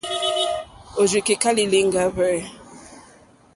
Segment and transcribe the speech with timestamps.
[1.01, 2.35] Òrzì kèká lìlìŋɡá hwɛ̂.